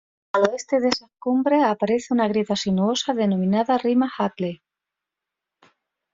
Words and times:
Al 0.37 0.45
oeste 0.47 0.79
de 0.79 0.87
estas 0.89 1.11
cumbres 1.19 1.61
aparece 1.63 2.11
una 2.11 2.27
grieta 2.27 2.55
sinuosa 2.55 3.13
denominada 3.13 3.77
Rima 3.77 4.09
Hadley. 4.17 4.63